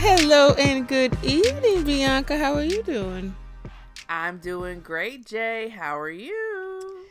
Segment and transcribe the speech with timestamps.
[0.00, 2.38] Hello and good evening, Bianca.
[2.38, 3.34] How are you doing?
[4.08, 5.68] I'm doing great, Jay.
[5.68, 7.06] How are you?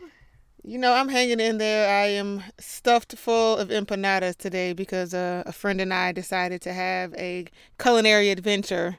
[0.63, 1.89] You know, I'm hanging in there.
[2.03, 6.73] I am stuffed full of empanadas today because uh, a friend and I decided to
[6.73, 7.47] have a
[7.79, 8.97] culinary adventure.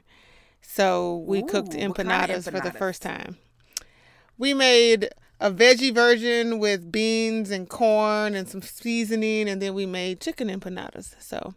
[0.61, 3.37] So we Ooh, cooked what kind of empanadas, for the first time.
[4.37, 5.09] We made
[5.39, 10.49] a veggie version with beans and corn and some seasoning, and then we made chicken
[10.49, 11.15] empanadas.
[11.19, 11.55] So,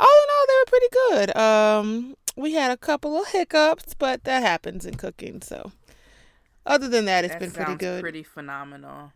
[0.00, 1.36] all in all, they were pretty good.
[1.36, 5.42] Um, we had a couple of hiccups, but that happens in cooking.
[5.42, 5.72] So,
[6.66, 8.00] other than that, it's that been pretty good.
[8.00, 9.12] Pretty phenomenal.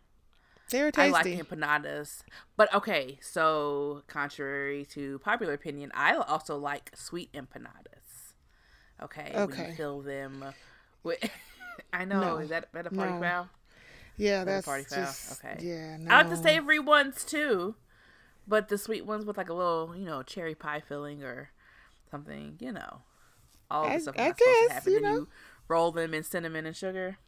[0.70, 2.22] they were I like empanadas,
[2.56, 3.18] but okay.
[3.20, 8.32] So, contrary to popular opinion, I also like sweet empanadas.
[9.02, 9.32] Okay.
[9.34, 9.68] Okay.
[9.68, 10.44] you fill them
[11.02, 11.18] with.
[11.92, 12.20] I know.
[12.20, 12.36] No.
[12.38, 13.20] Is that, that a party No.
[13.20, 13.48] foul?
[14.16, 15.04] yeah, that's party foul.
[15.04, 15.56] just Okay.
[15.60, 15.96] yeah.
[16.08, 17.74] I like the savory ones too,
[18.46, 21.50] but the sweet ones with like a little, you know, cherry pie filling or
[22.10, 22.56] something.
[22.60, 23.02] You know,
[23.70, 24.92] all I- the stuff I that's supposed to guess, happen.
[24.92, 25.14] you know.
[25.14, 25.28] you
[25.68, 27.18] roll them in cinnamon and sugar.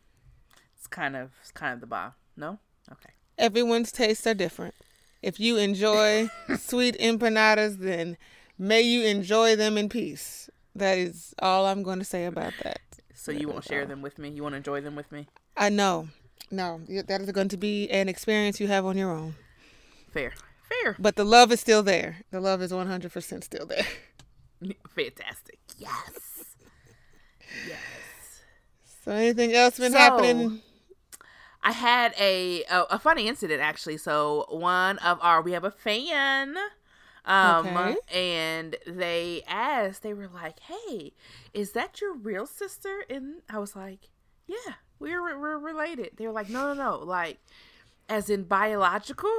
[0.76, 2.12] It's kind of, it's kind of the bomb.
[2.36, 2.58] No,
[2.92, 3.10] okay.
[3.38, 4.74] Everyone's tastes are different.
[5.22, 8.16] If you enjoy sweet empanadas, then
[8.58, 10.48] may you enjoy them in peace.
[10.74, 12.80] That is all I'm going to say about that.
[13.14, 14.28] So you won't share them with me.
[14.28, 15.26] You won't enjoy them with me.
[15.56, 16.08] I know,
[16.50, 19.34] no, that is going to be an experience you have on your own.
[20.12, 20.34] Fair,
[20.68, 22.18] fair, But the love is still there.
[22.30, 23.86] The love is 100% still there.
[24.94, 25.58] fantastic.
[25.78, 26.54] Yes,
[27.68, 27.80] yes.
[29.04, 30.62] So anything else been So- happening?
[31.62, 33.96] I had a, a a funny incident actually.
[33.96, 36.56] So one of our we have a fan,
[37.24, 37.96] um, Okay.
[38.14, 41.12] and they asked, they were like, "Hey,
[41.52, 44.10] is that your real sister?" And I was like,
[44.46, 47.38] "Yeah, we're we're related." They were like, "No, no, no, like
[48.08, 49.30] as in biological."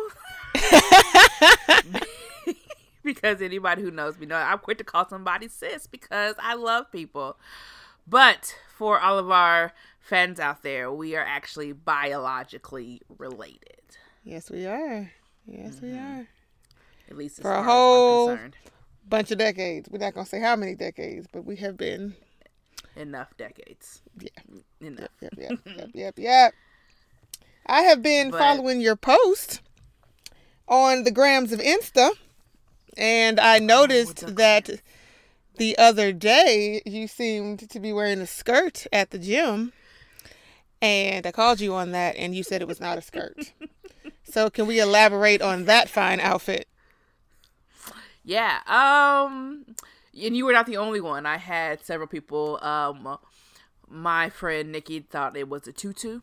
[3.03, 6.91] because anybody who knows me know I'm quick to call somebody sis because I love
[6.91, 7.37] people.
[8.07, 13.81] But for all of our fans out there, we are actually biologically related.
[14.23, 15.11] Yes, we are.
[15.45, 16.19] Yes, we Mm-hmm.
[16.21, 16.27] are.
[17.09, 18.55] At least For a whole- as I'm concerned.
[19.09, 19.87] Bunch of decades.
[19.89, 22.13] We're not going to say how many decades, but we have been.
[22.97, 24.01] Enough decades.
[24.19, 24.29] Yeah.
[24.81, 25.07] Enough.
[25.21, 26.53] Yep, yep, yep, yep, yep.
[27.67, 29.61] I have been But- following your post
[30.67, 32.11] on the grams of Insta,
[32.97, 34.69] and I noticed the that
[35.57, 39.73] the other day you seemed to be wearing a skirt at the gym,
[40.81, 43.53] and I called you on that, and you said it was not a skirt.
[44.23, 46.67] so, can we elaborate on that fine outfit?
[48.23, 48.59] Yeah.
[48.67, 49.65] Um
[50.19, 51.25] and you were not the only one.
[51.25, 53.17] I had several people um
[53.87, 56.19] my friend Nikki thought it was a tutu.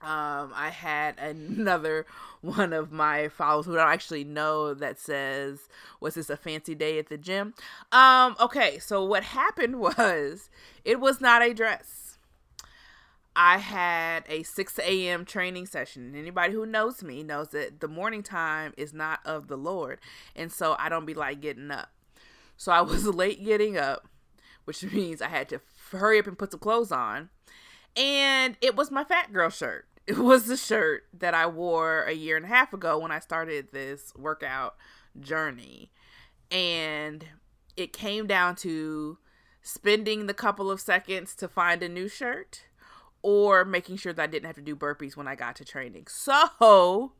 [0.00, 2.06] Um I had another
[2.40, 5.68] one of my followers who don't actually know that says
[6.00, 7.54] was this a fancy day at the gym?
[7.92, 10.50] Um okay, so what happened was
[10.84, 12.08] it was not a dress.
[13.40, 15.24] I had a 6 a.m.
[15.24, 16.12] training session.
[16.16, 20.00] Anybody who knows me knows that the morning time is not of the Lord.
[20.34, 21.90] And so I don't be like getting up.
[22.56, 24.08] So I was late getting up,
[24.64, 25.60] which means I had to
[25.92, 27.28] hurry up and put some clothes on.
[27.96, 29.86] And it was my fat girl shirt.
[30.08, 33.18] It was the shirt that I wore a year and a half ago when I
[33.18, 34.74] started this workout
[35.20, 35.92] journey.
[36.50, 37.26] And
[37.76, 39.18] it came down to
[39.60, 42.64] spending the couple of seconds to find a new shirt
[43.20, 46.06] or making sure that I didn't have to do burpees when I got to training.
[46.16, 47.12] So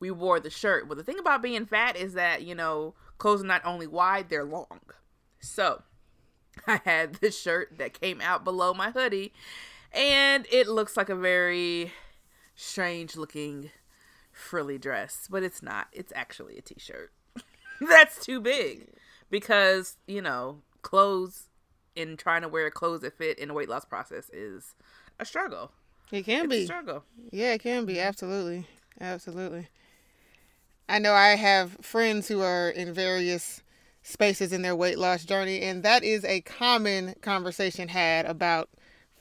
[0.00, 0.88] we wore the shirt.
[0.88, 4.28] But the thing about being fat is that, you know, clothes are not only wide,
[4.28, 4.80] they're long.
[5.40, 5.82] So
[6.66, 9.32] I had this shirt that came out below my hoodie,
[9.94, 11.92] and it looks like a very
[12.54, 13.70] strange looking
[14.32, 15.88] frilly dress, but it's not.
[15.92, 17.12] It's actually a t shirt.
[17.80, 18.88] That's too big
[19.30, 21.48] because, you know, clothes
[21.96, 24.74] and trying to wear clothes that fit in a weight loss process is
[25.18, 25.72] a struggle.
[26.10, 26.64] It can It's a be.
[26.64, 27.04] struggle.
[27.30, 28.00] Yeah, it can be.
[28.00, 28.66] Absolutely.
[29.00, 29.68] Absolutely.
[30.88, 33.62] I know I have friends who are in various
[34.02, 38.68] spaces in their weight loss journey, and that is a common conversation had about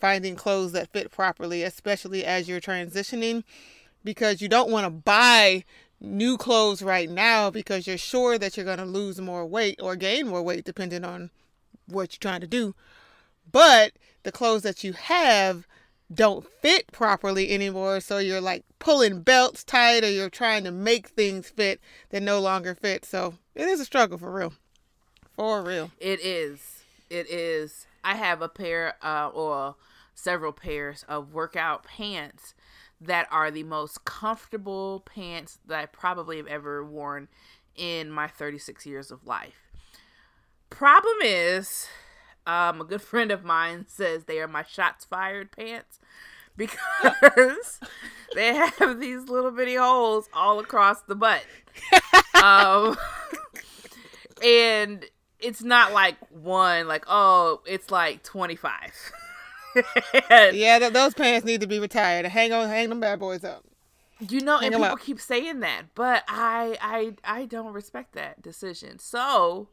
[0.03, 3.41] finding clothes that fit properly, especially as you're transitioning,
[4.03, 5.63] because you don't want to buy
[6.01, 9.95] new clothes right now because you're sure that you're going to lose more weight or
[9.95, 11.29] gain more weight, depending on
[11.87, 12.75] what you're trying to do.
[13.49, 15.65] But the clothes that you have
[16.13, 18.01] don't fit properly anymore.
[18.01, 21.79] So you're like pulling belts tight or you're trying to make things fit
[22.09, 23.05] that no longer fit.
[23.05, 24.51] So it is a struggle for real.
[25.37, 25.91] For real.
[25.97, 26.83] It is.
[27.09, 27.87] It is.
[28.03, 29.75] I have a pair uh, or
[30.15, 32.53] several pairs of workout pants
[33.01, 37.27] that are the most comfortable pants that I probably have ever worn
[37.75, 39.69] in my 36 years of life.
[40.69, 41.87] Problem is,
[42.45, 45.99] um, a good friend of mine says they are my shots fired pants
[46.57, 47.79] because
[48.35, 51.43] they have these little bitty holes all across the butt.
[52.41, 52.95] um,
[54.43, 55.05] and
[55.39, 58.71] it's not like one, like, oh, it's like 25.
[60.29, 62.25] yeah, th- those pants need to be retired.
[62.25, 63.63] Hang on, hang them bad boys up.
[64.19, 64.99] You know, Hang and people up.
[65.01, 68.99] keep saying that, but I, I, I don't respect that decision.
[68.99, 69.69] So,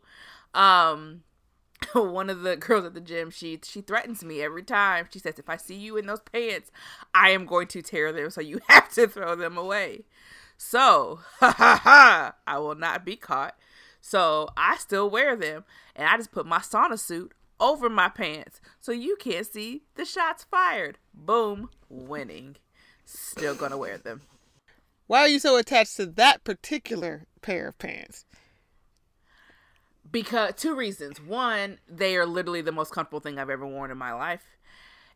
[0.55, 1.23] um,
[1.93, 5.06] one of the girls at the gym, she she threatens me every time.
[5.12, 6.70] She says, "If I see you in those pants,
[7.14, 8.31] I am going to tear them.
[8.31, 10.05] So you have to throw them away."
[10.56, 12.35] So, ha ha ha!
[12.46, 13.56] I will not be caught.
[14.00, 15.64] So I still wear them,
[15.94, 20.05] and I just put my sauna suit over my pants so you can't see the
[20.05, 20.99] shots fired.
[21.15, 22.57] Boom, winning.
[23.05, 24.23] Still gonna wear them.
[25.07, 28.25] Why are you so attached to that particular pair of pants?
[30.11, 33.99] because two reasons one they are literally the most comfortable thing i've ever worn in
[33.99, 34.43] my life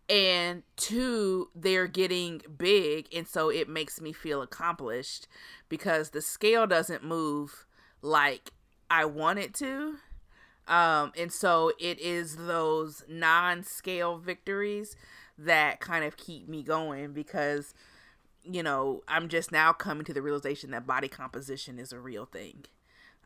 [0.09, 5.27] and two they're getting big and so it makes me feel accomplished
[5.69, 7.67] because the scale doesn't move
[8.03, 8.51] like
[8.91, 9.97] i want it to
[10.69, 14.97] um and so it is those non-scale victories
[15.39, 17.75] that kind of keep me going because
[18.43, 22.25] you know i'm just now coming to the realization that body composition is a real
[22.27, 22.65] thing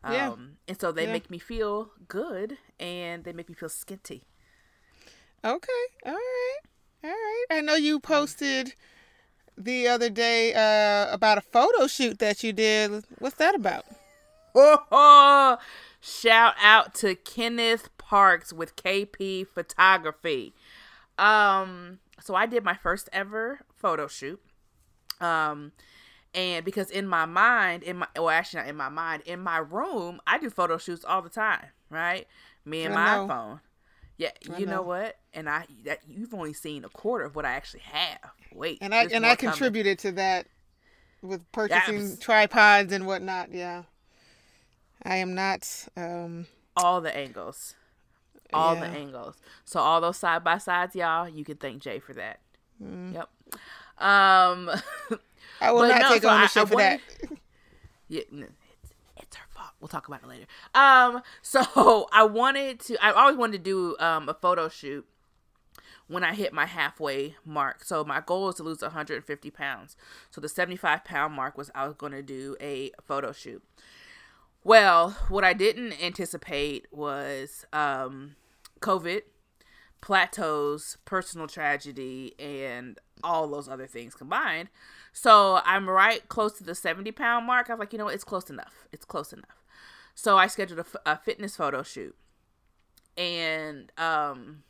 [0.03, 0.29] Yeah.
[0.29, 1.11] um, and so they Yeah.
[1.13, 4.21] make me feel good and they make me feel skinty.
[5.43, 6.59] Okay, all right,
[7.03, 7.45] all right.
[7.49, 8.75] I know you posted
[9.57, 13.03] the other day uh, about a photo shoot that you did.
[13.19, 13.85] What's that about?
[16.01, 20.53] Shout out to Kenneth Parks with KP Photography.
[21.17, 24.41] Um, so I did my first ever photo shoot.
[25.19, 25.73] Um,
[26.33, 29.57] and because in my mind, in my well, actually not in my mind, in my
[29.57, 32.27] room, I do photo shoots all the time, right?
[32.63, 33.59] Me and my iPhone.
[34.17, 34.75] Yeah, you know.
[34.75, 34.81] know.
[34.83, 35.17] what?
[35.33, 38.19] And I that you've only seen a quarter of what I actually have.
[38.53, 39.51] Wait, And I and I coming.
[39.51, 40.47] contributed to that
[41.21, 43.51] with purchasing was- tripods and whatnot.
[43.53, 43.83] Yeah,
[45.03, 45.87] I am not.
[45.95, 47.75] Um, all the angles,
[48.53, 49.35] all the angles.
[49.65, 52.39] So all those side by sides, y'all, you can thank Jay for that.
[52.83, 53.13] Mm.
[53.13, 53.29] Yep.
[53.97, 54.69] Um.
[55.61, 57.01] I will not no, take so I- ownership I for that.
[58.11, 58.47] Yeah, n-
[58.81, 59.69] it's, it's her fault.
[59.79, 60.45] We'll talk about it later.
[60.73, 62.97] Um, so I wanted to.
[63.05, 65.05] I always wanted to do um a photo shoot
[66.07, 67.83] when I hit my halfway mark.
[67.83, 69.95] So my goal is to lose 150 pounds.
[70.31, 73.61] So the 75 pound mark was I was going to do a photo shoot.
[74.69, 78.35] Well, what I didn't anticipate was um
[78.81, 79.21] COVID,
[79.99, 84.69] plateaus, personal tragedy, and all those other things combined.
[85.11, 87.71] So I'm right close to the 70 pound mark.
[87.71, 88.13] I was like, you know what?
[88.13, 88.87] It's close enough.
[88.91, 89.65] It's close enough.
[90.13, 92.15] So I scheduled a, f- a fitness photo shoot.
[93.17, 94.61] And um,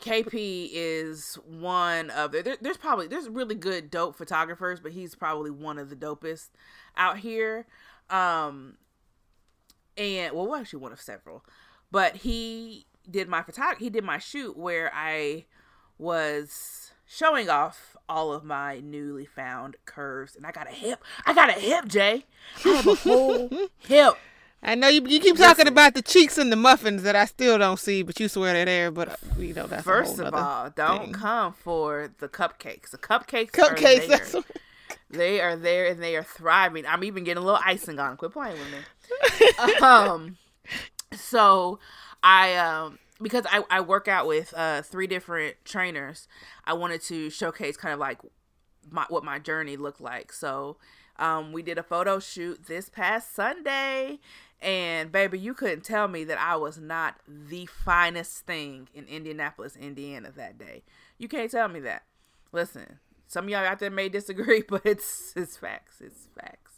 [0.00, 5.14] KP is one of the, there, there's probably there's really good dope photographers, but he's
[5.14, 6.48] probably one of the dopest
[6.96, 7.66] out here.
[8.14, 8.76] Um,
[9.96, 11.44] and well, actually one of several,
[11.90, 15.44] but he did my photog he did my shoot where I
[15.98, 21.02] was showing off all of my newly found curves, and I got a hip.
[21.26, 22.24] I got a hip, Jay.
[22.64, 24.14] I have a whole hip.
[24.62, 25.04] I know you.
[25.06, 28.18] You keep talking about the cheeks and the muffins that I still don't see, but
[28.18, 28.90] you swear they're there.
[28.90, 31.12] But uh, you know that's First of all, don't thing.
[31.12, 32.90] come for the cupcakes.
[32.90, 34.04] The cupcakes, cupcakes.
[34.04, 34.42] Are there.
[35.16, 36.86] They are there and they are thriving.
[36.86, 38.16] I'm even getting a little icing on.
[38.16, 39.76] Quit playing with me.
[39.82, 40.36] um,
[41.12, 41.78] so
[42.22, 46.26] I um because I I work out with uh three different trainers.
[46.64, 48.18] I wanted to showcase kind of like
[48.90, 50.32] my what my journey looked like.
[50.32, 50.76] So
[51.18, 54.18] um we did a photo shoot this past Sunday
[54.60, 59.76] and baby you couldn't tell me that I was not the finest thing in Indianapolis,
[59.76, 60.82] Indiana that day.
[61.18, 62.02] You can't tell me that.
[62.52, 66.00] Listen, some of y'all out there may disagree, but it's it's facts.
[66.00, 66.72] It's facts.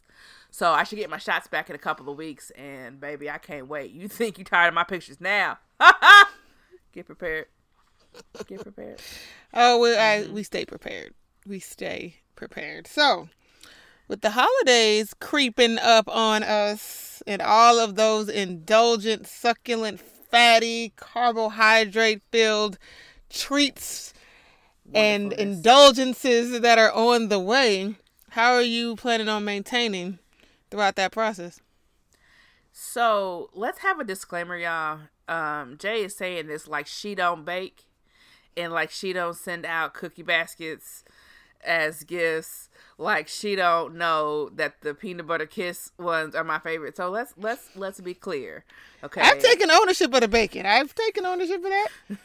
[0.50, 3.38] So I should get my shots back in a couple of weeks, and baby, I
[3.38, 3.90] can't wait.
[3.90, 5.58] You think you tired of my pictures now?
[6.92, 7.46] Get prepared.
[8.46, 9.02] Get prepared.
[9.52, 10.30] Oh, we Mm-hmm.
[10.30, 11.12] I, we stay prepared.
[11.46, 12.86] We stay prepared.
[12.86, 13.28] So,
[14.08, 22.22] with the holidays creeping up on us and all of those indulgent, succulent, fatty, carbohydrate
[22.32, 22.78] filled
[23.28, 24.14] treats
[24.94, 27.96] and indulgences that are on the way,
[28.30, 30.18] how are you planning on maintaining
[30.70, 31.60] throughout that process?
[32.72, 35.00] So let's have a disclaimer, y'all.
[35.28, 37.84] Um, Jay is saying this like she don't bake
[38.56, 41.02] and like she don't send out cookie baskets
[41.64, 46.96] as gifts like she don't know that the peanut butter kiss ones are my favorite.
[46.96, 48.64] So let's let's let's be clear.
[49.02, 49.20] Okay.
[49.20, 50.66] I've taken ownership of the bacon.
[50.66, 51.88] I've taken ownership of that.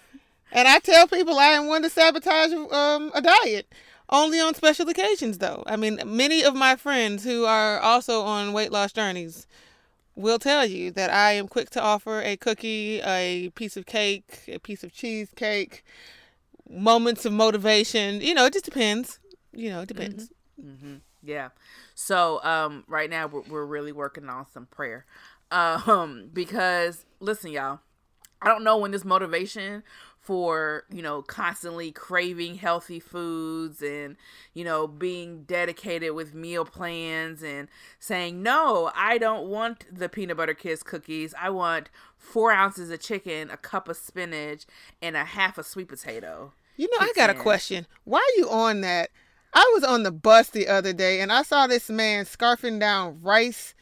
[0.51, 3.71] and I tell people I am one to sabotage um, a diet.
[4.09, 5.63] Only on special occasions, though.
[5.65, 9.47] I mean, many of my friends who are also on weight loss journeys
[10.15, 14.41] will tell you that I am quick to offer a cookie, a piece of cake,
[14.49, 15.85] a piece of cheesecake,
[16.69, 18.19] moments of motivation.
[18.19, 19.19] You know, it just depends.
[19.53, 20.29] You know, it depends.
[20.61, 20.87] Mm-hmm.
[20.87, 20.95] Mm-hmm.
[21.23, 21.49] Yeah.
[21.95, 25.05] So um, right now we're, we're really working on some prayer,
[25.51, 27.79] um, because listen, y'all,
[28.41, 29.83] I don't know when this motivation
[30.21, 34.15] for you know constantly craving healthy foods and
[34.53, 40.37] you know being dedicated with meal plans and saying no i don't want the peanut
[40.37, 41.33] butter kiss cookies.
[41.39, 44.65] I want four ounces of chicken a cup of spinach
[45.01, 46.53] and a half a sweet potato.
[46.77, 47.87] You know i got a question.
[48.03, 49.09] Why are you on that?
[49.53, 53.19] I was on the bus the other day and i saw this man scarfing down
[53.21, 53.73] rice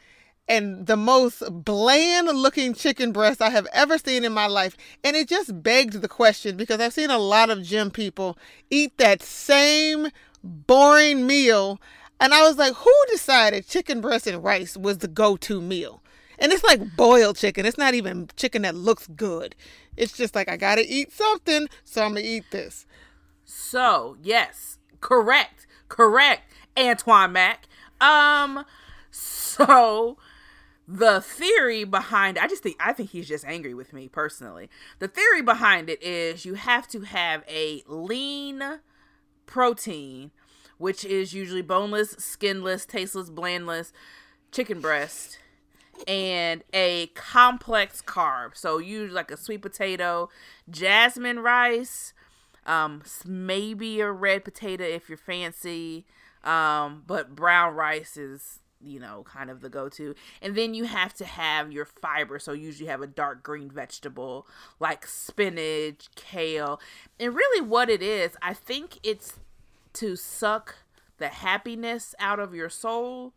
[0.49, 4.75] and the most bland looking chicken breast I have ever seen in my life.
[5.03, 8.37] And it just begged the question because I've seen a lot of gym people
[8.71, 10.09] eat that same
[10.43, 11.79] boring meal.
[12.19, 16.01] And I was like, who decided chicken breast and rice was the go to meal?
[16.39, 17.65] And it's like boiled chicken.
[17.65, 19.55] It's not even chicken that looks good.
[19.95, 22.85] It's just like, I got to eat something, so I'm to eat this.
[23.45, 27.67] So, yes, correct, correct, Antoine Mack.
[27.99, 28.65] Um,
[29.11, 30.17] so
[30.91, 34.69] the theory behind I just think I think he's just angry with me personally.
[34.97, 38.79] The theory behind it is you have to have a lean
[39.45, 40.31] protein,
[40.79, 43.93] which is usually boneless, skinless, tasteless, blandless
[44.51, 45.37] chicken breast
[46.07, 48.57] and a complex carb.
[48.57, 50.29] So use like a sweet potato,
[50.71, 52.13] jasmine rice,
[52.65, 56.07] um maybe a red potato if you're fancy.
[56.43, 60.15] Um but brown rice is you know, kind of the go to.
[60.41, 62.39] And then you have to have your fiber.
[62.39, 64.47] So usually have a dark green vegetable
[64.79, 66.79] like spinach, kale.
[67.19, 69.39] And really what it is, I think it's
[69.93, 70.75] to suck
[71.17, 73.33] the happiness out of your soul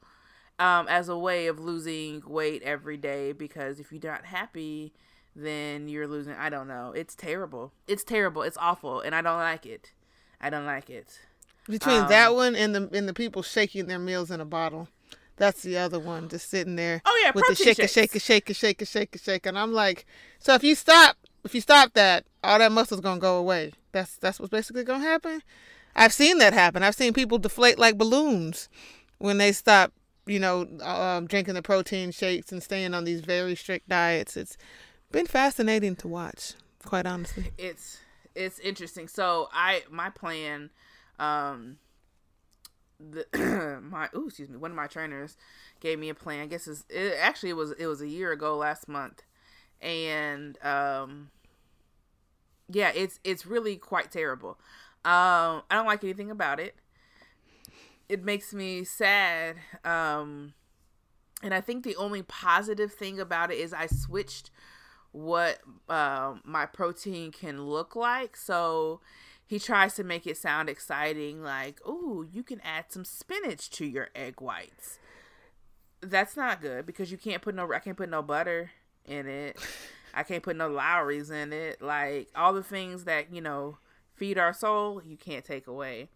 [0.58, 3.32] um, as a way of losing weight every day.
[3.32, 4.92] Because if you're not happy,
[5.34, 6.34] then you're losing.
[6.34, 6.92] I don't know.
[6.94, 7.72] It's terrible.
[7.88, 8.42] It's terrible.
[8.42, 9.00] It's awful.
[9.00, 9.92] And I don't like it.
[10.40, 11.20] I don't like it.
[11.68, 14.88] Between um, that one and the and the people shaking their meals in a bottle.
[15.42, 17.02] That's the other one, just sitting there.
[17.04, 19.48] Oh yeah, with the shaker, shaker, shaker, shaker, shaker, shaker.
[19.48, 20.06] And I'm like,
[20.38, 23.72] so if you stop, if you stop that, all that muscle's gonna go away.
[23.90, 25.42] That's that's what's basically gonna happen.
[25.96, 26.84] I've seen that happen.
[26.84, 28.68] I've seen people deflate like balloons
[29.18, 29.92] when they stop,
[30.26, 34.36] you know, um, drinking the protein shakes and staying on these very strict diets.
[34.36, 34.56] It's
[35.10, 37.50] been fascinating to watch, quite honestly.
[37.58, 37.98] It's
[38.36, 39.08] it's interesting.
[39.08, 40.70] So I my plan
[41.18, 41.78] um
[43.10, 45.36] the my ooh, excuse me, one of my trainers
[45.80, 46.40] gave me a plan.
[46.40, 49.22] I guess it's, it actually it was it was a year ago last month,
[49.80, 51.30] and um,
[52.68, 54.58] yeah, it's it's really quite terrible.
[55.04, 56.76] Um, I don't like anything about it.
[58.08, 59.56] It makes me sad.
[59.84, 60.54] Um,
[61.42, 64.50] and I think the only positive thing about it is I switched
[65.10, 68.36] what uh, my protein can look like.
[68.36, 69.00] So
[69.52, 73.84] he tries to make it sound exciting like oh you can add some spinach to
[73.84, 74.98] your egg whites.
[76.00, 78.70] That's not good because you can't put no i can't put no butter
[79.04, 79.58] in it.
[80.14, 81.82] I can't put no lawry's in it.
[81.82, 83.76] Like all the things that you know
[84.14, 86.08] feed our soul you can't take away.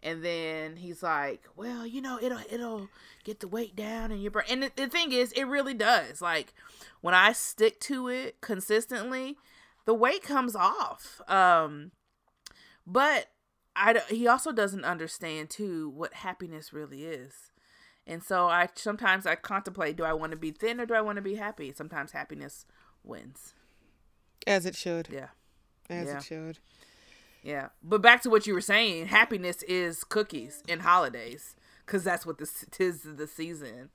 [0.00, 2.88] And then he's like well you know it'll it'll
[3.24, 6.22] get the weight down and your brain and the, the thing is it really does.
[6.22, 6.54] Like
[7.00, 9.38] when i stick to it consistently
[9.86, 11.20] the weight comes off.
[11.26, 11.90] Um
[12.86, 13.26] but
[13.74, 17.50] I he also doesn't understand too what happiness really is.
[18.06, 21.00] And so I sometimes I contemplate do I want to be thin or do I
[21.00, 21.72] want to be happy?
[21.72, 22.64] Sometimes happiness
[23.04, 23.54] wins.
[24.46, 25.08] As it should.
[25.10, 25.28] Yeah.
[25.90, 26.16] As yeah.
[26.16, 26.58] it should.
[27.42, 27.68] Yeah.
[27.82, 32.38] But back to what you were saying, happiness is cookies and holidays cuz that's what
[32.38, 33.90] this tis the season.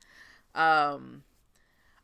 [0.54, 1.24] Um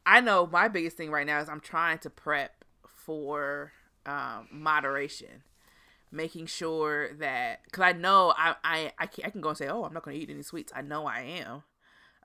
[0.05, 3.73] I know my biggest thing right now is I'm trying to prep for
[4.05, 5.43] um, moderation
[6.11, 9.67] making sure that because I know I I I can, I can go and say
[9.67, 10.71] oh I'm not going to eat any sweets.
[10.75, 11.63] I know I am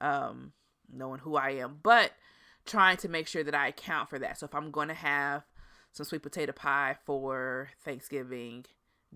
[0.00, 0.52] um
[0.92, 2.12] knowing who I am but
[2.64, 4.38] trying to make sure that I account for that.
[4.38, 5.42] So if I'm going to have
[5.92, 8.64] some sweet potato pie for Thanksgiving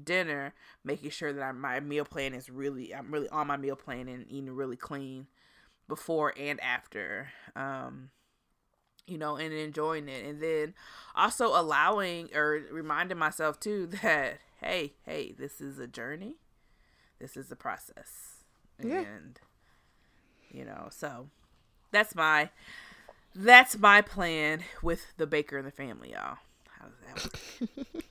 [0.02, 0.52] dinner
[0.84, 4.08] making sure that I, my meal plan is really I'm really on my meal plan
[4.08, 5.26] and eating really clean
[5.88, 8.10] before and after um
[9.06, 10.24] you know and enjoying it.
[10.24, 10.74] And then
[11.14, 16.36] also allowing or reminding myself too that hey, hey, this is a journey.
[17.18, 18.44] this is a process.
[18.82, 19.00] Yeah.
[19.00, 19.40] And
[20.50, 21.28] you know, so
[21.90, 22.50] that's my
[23.34, 26.38] that's my plan with the baker and the family, y'all.
[26.78, 27.86] How does that work?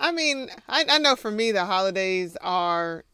[0.00, 3.04] I mean, I, I know for me the holidays are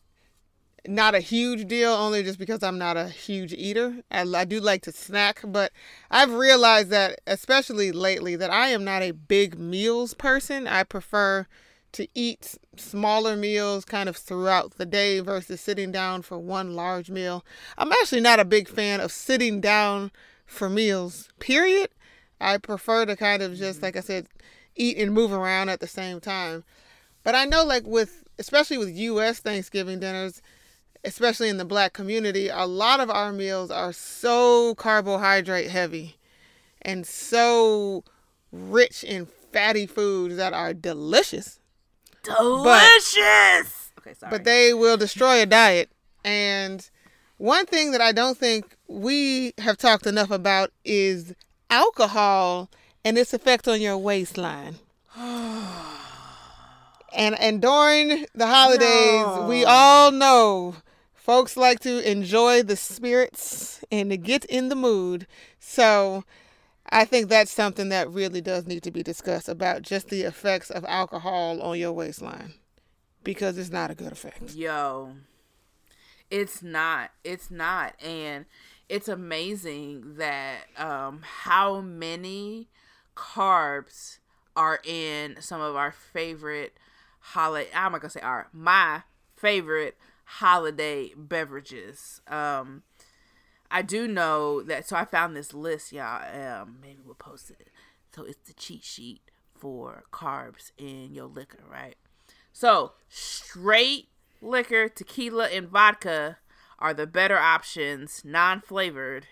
[0.87, 4.03] not a huge deal only just because I'm not a huge eater.
[4.11, 5.73] I, I do like to snack, but
[6.11, 10.67] I've realized that especially lately that I am not a big meals person.
[10.67, 11.47] I prefer
[11.93, 17.09] to eat smaller meals kind of throughout the day versus sitting down for one large
[17.09, 17.45] meal.
[17.79, 20.11] I'm actually not a big fan of sitting down
[20.45, 21.91] for meals, period.
[22.41, 23.87] I prefer to kind of just, mm-hmm.
[23.87, 24.27] like I said,
[24.75, 26.65] eat and move around at the same time.
[27.23, 29.39] But I know, like, with especially with U.S.
[29.39, 30.43] Thanksgiving dinners,
[31.05, 36.17] especially in the black community, a lot of our meals are so carbohydrate heavy
[36.83, 38.05] and so
[38.53, 41.61] rich in fatty foods that are delicious.
[42.23, 43.91] Delicious.
[43.99, 44.31] okay, sorry.
[44.31, 45.91] But they will destroy a diet.
[46.25, 46.89] And
[47.37, 51.35] one thing that I don't think we have talked enough about is
[51.71, 52.71] alcohol
[53.05, 54.77] and its effect on your waistline.
[55.17, 55.85] and
[57.15, 60.77] and during the holidays, we all know
[61.25, 65.27] folks like to enjoy the spirits and to get in the mood.
[65.59, 66.23] So
[66.91, 70.71] I think that's something that really does need to be discussed about just the effects
[70.71, 72.53] of alcohol on your waistline
[73.23, 74.55] because it's not a good effect.
[74.55, 75.13] Yo,
[76.31, 77.11] it's not.
[77.25, 77.95] It's not.
[78.05, 78.45] And
[78.91, 82.69] it's amazing that um how many
[83.17, 84.19] carbs
[84.55, 86.75] are in some of our favorite
[87.19, 89.05] holiday I'm not gonna say our my
[89.37, 92.21] favorite holiday beverages.
[92.29, 92.83] Um
[93.71, 96.23] I do know that so I found this list, y'all.
[96.63, 97.71] Um maybe we'll post it.
[98.15, 99.23] So it's the cheat sheet
[99.55, 101.97] for carbs in your liquor, right?
[102.53, 104.09] So, straight
[104.41, 106.39] liquor, tequila, and vodka
[106.79, 109.27] are the better options, non flavored,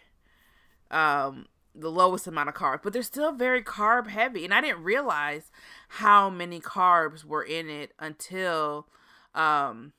[0.91, 4.45] um, the lowest amount of carbs, but they're still very carb heavy.
[4.45, 5.53] And I didn't realize
[5.89, 8.89] how many carbs were in it until,
[9.35, 9.93] um,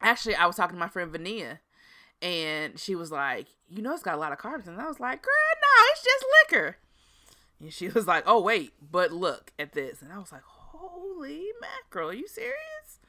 [0.00, 1.60] actually, I was talking to my friend Vania,
[2.22, 4.66] and she was like, You know, it's got a lot of carbs.
[4.66, 6.76] And I was like, Girl, no, it's just liquor.
[7.60, 11.48] And she was like, "Oh wait, but look at this." And I was like, "Holy
[11.60, 13.00] mackerel, are you serious?"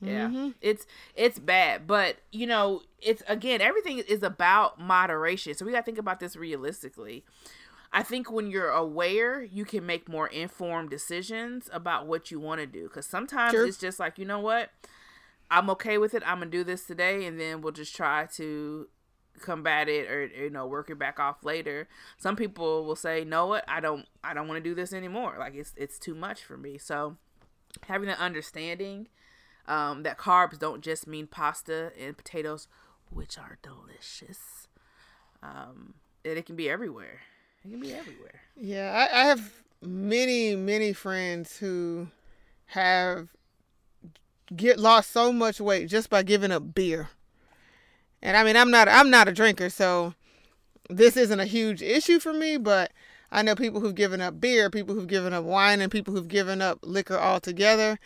[0.00, 0.28] Yeah.
[0.28, 0.50] Mm-hmm.
[0.60, 0.86] It's
[1.16, 5.54] it's bad, but you know, it's again, everything is about moderation.
[5.54, 7.24] So we got to think about this realistically.
[7.90, 12.60] I think when you're aware, you can make more informed decisions about what you want
[12.60, 13.66] to do cuz sometimes True.
[13.66, 14.70] it's just like, you know what?
[15.50, 16.22] I'm okay with it.
[16.26, 18.88] I'm to do this today and then we'll just try to
[19.40, 21.88] combat it or you know work it back off later.
[22.16, 23.64] Some people will say "No, what?
[23.68, 25.36] I don't i don't want to do this anymore.
[25.38, 26.78] Like it's it's too much for me.
[26.78, 27.16] So
[27.86, 29.08] having the understanding
[29.66, 32.68] um, that carbs don't just mean pasta and potatoes
[33.10, 34.68] which are delicious.
[35.42, 37.20] Um, and it can be everywhere.
[37.64, 38.40] It can be everywhere.
[38.56, 42.08] Yeah, I, I have many, many friends who
[42.66, 43.28] have
[44.54, 47.08] get lost so much weight just by giving up beer.
[48.22, 50.14] And I mean, I'm not I'm not a drinker, so
[50.90, 52.92] this isn't a huge issue for me, but
[53.30, 56.28] I know people who've given up beer, people who've given up wine, and people who've
[56.28, 57.98] given up liquor altogether.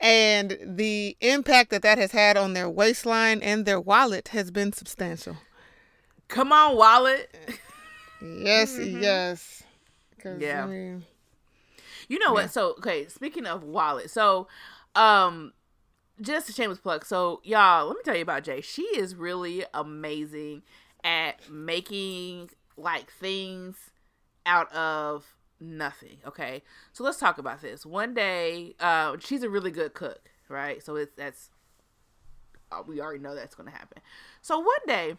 [0.00, 4.72] And the impact that that has had on their waistline and their wallet has been
[4.72, 5.36] substantial.
[6.28, 7.34] come on wallet
[8.22, 9.62] Yes, yes.
[10.38, 10.64] Yeah.
[10.64, 11.04] I mean,
[12.08, 12.50] You know what?
[12.50, 14.48] So okay, speaking of wallet, so
[14.94, 15.52] um
[16.20, 17.04] just a shameless plug.
[17.04, 18.60] So y'all, let me tell you about Jay.
[18.60, 20.62] She is really amazing
[21.02, 23.90] at making like things
[24.46, 26.18] out of nothing.
[26.26, 26.62] Okay.
[26.92, 27.84] So let's talk about this.
[27.84, 30.82] One day, uh she's a really good cook, right?
[30.82, 31.50] So it's that's
[32.72, 34.02] uh, we already know that's gonna happen.
[34.42, 35.16] So one day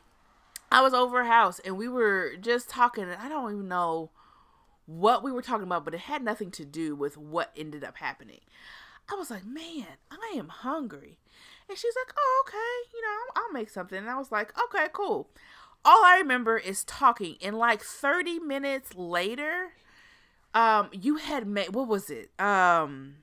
[0.71, 4.11] I was over her house and we were just talking and I don't even know
[4.85, 7.97] what we were talking about, but it had nothing to do with what ended up
[7.97, 8.39] happening.
[9.11, 11.17] I was like, man, I am hungry.
[11.69, 13.97] And she's like, oh, okay, you know, I'll, I'll make something.
[13.97, 15.29] And I was like, okay, cool.
[15.83, 17.37] All I remember is talking.
[17.41, 19.69] And like 30 minutes later,
[20.53, 22.29] um, you had made, what was it?
[22.39, 23.15] Um,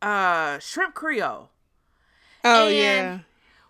[0.00, 1.50] uh, shrimp creole.
[2.44, 3.18] oh And yeah.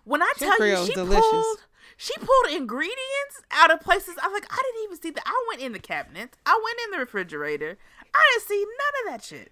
[0.03, 1.23] When I Shrimp tell you, she delicious.
[1.29, 1.57] pulled,
[1.97, 4.15] she pulled ingredients out of places.
[4.21, 5.23] I was like, I didn't even see that.
[5.25, 6.37] I went in the cabinet.
[6.45, 7.77] I went in the refrigerator.
[8.13, 9.51] I didn't see none of that shit.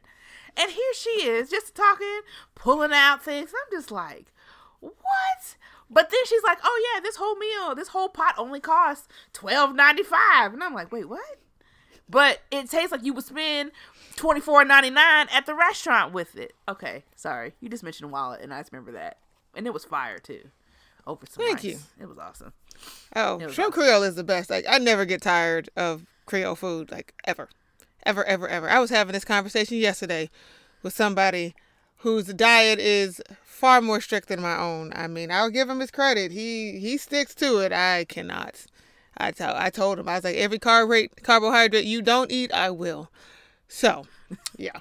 [0.56, 2.22] And here she is, just talking,
[2.56, 3.52] pulling out things.
[3.52, 4.28] I'm just like,
[4.80, 5.56] what?
[5.90, 9.76] But then she's like, oh yeah, this whole meal, this whole pot only costs twelve
[9.76, 11.40] ninety five, and I'm like, wait, what?
[12.10, 13.72] But it tastes like you would spend
[14.16, 16.54] twenty four ninety nine at the restaurant with it.
[16.68, 19.18] Okay, sorry, you just mentioned wallet, and I just remember that.
[19.56, 20.50] and it was fire too.
[21.06, 21.64] Over some Thank rice.
[21.66, 21.80] you.
[22.00, 22.54] It was awesome.
[23.16, 24.50] Oh, was shrimp Creole is the best.
[24.50, 27.50] Like I never get tired of Creole food, like ever,
[28.06, 28.70] ever, ever, ever.
[28.70, 30.30] I was having this conversation yesterday
[30.82, 31.56] with somebody
[31.98, 34.92] whose diet is far more strict than my own.
[34.94, 36.32] I mean, I'll give him his credit.
[36.32, 37.72] He he sticks to it.
[37.72, 38.66] I cannot.
[39.18, 42.72] I tell I told him I was like every carbohydrate carbohydrate you don't eat, I
[42.72, 43.10] will.
[43.68, 44.06] So,
[44.58, 44.80] yeah.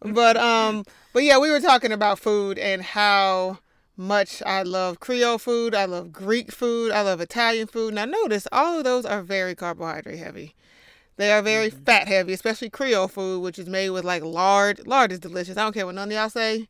[0.00, 3.58] but um but yeah, we were talking about food and how
[3.96, 7.94] much I love Creole food, I love Greek food, I love Italian food.
[7.94, 10.54] Now notice all of those are very carbohydrate heavy.
[11.16, 11.84] They are very mm-hmm.
[11.84, 14.86] fat heavy, especially Creole food, which is made with like lard.
[14.86, 15.56] Lard is delicious.
[15.56, 16.68] I don't care what none of y'all say.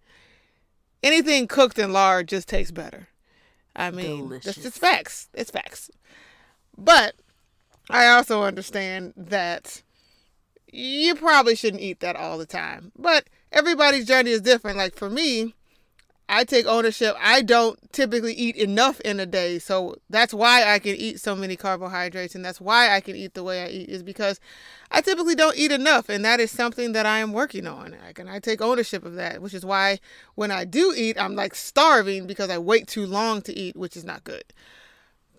[1.03, 3.09] Anything cooked in lard just tastes better.
[3.77, 5.29] I mean, that's just facts.
[5.35, 5.91] It's facts.
[6.77, 7.15] But
[7.91, 9.83] I also understand that
[10.73, 12.93] you probably shouldn't eat that all the time.
[12.97, 14.79] But everybody's journey is different.
[14.79, 15.55] Like for me,
[16.29, 17.15] I take ownership.
[17.21, 19.59] I don't typically eat enough in a day.
[19.59, 23.35] So that's why I can eat so many carbohydrates and that's why I can eat
[23.35, 24.41] the way I eat is because
[24.91, 27.97] I typically don't eat enough and that is something that I am working on.
[28.07, 29.99] I can I take ownership of that, which is why
[30.35, 33.97] when I do eat, I'm like starving because I wait too long to eat, which
[33.97, 34.45] is not good.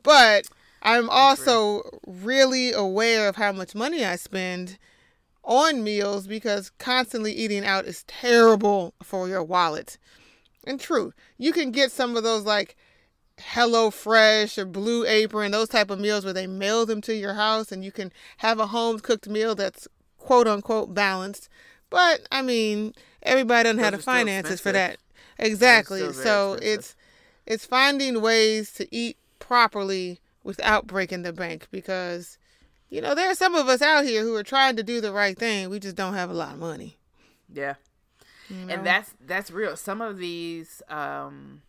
[0.04, 0.45] But
[0.84, 4.78] I'm also really aware of how much money I spend
[5.43, 9.98] on meals because constantly eating out is terrible for your wallet.
[10.65, 12.75] And true, you can get some of those like
[13.39, 17.34] Hello Fresh or Blue Apron, those type of meals where they mail them to your
[17.34, 21.49] house and you can have a home cooked meal that's quote unquote balanced.
[21.89, 24.97] But I mean, everybody doesn't have the Those are still finances for that.
[25.38, 25.99] Exactly.
[26.13, 26.80] So expensive.
[26.80, 26.95] it's
[27.45, 32.38] it's finding ways to eat properly without breaking the bank because
[32.89, 35.12] you know, there are some of us out here who are trying to do the
[35.12, 35.69] right thing.
[35.69, 36.97] We just don't have a lot of money.
[37.51, 37.75] Yeah.
[38.50, 38.74] You know?
[38.74, 39.76] and that's that's real.
[39.76, 41.62] Some of these um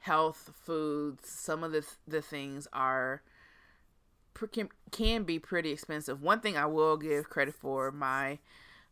[0.00, 3.22] health foods some of the the things are
[4.50, 6.20] can, can be pretty expensive.
[6.22, 8.38] One thing i will give credit for my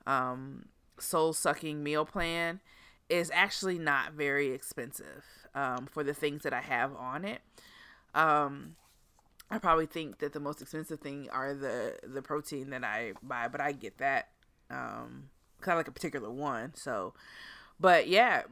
[0.06, 0.66] um
[0.98, 2.60] soul sucking meal plan
[3.08, 7.40] is actually not very expensive um for the things that i have on it.
[8.14, 8.76] Um
[9.50, 13.48] I probably think that the most expensive thing are the the protein that I buy,
[13.48, 14.28] but I get that
[14.70, 16.74] um kind of like a particular one.
[16.74, 17.14] So,
[17.78, 18.42] but yeah,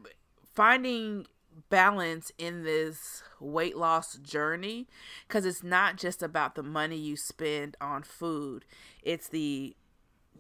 [0.54, 1.26] finding
[1.70, 4.86] balance in this weight loss journey
[5.26, 8.64] cuz it's not just about the money you spend on food.
[9.02, 9.76] It's the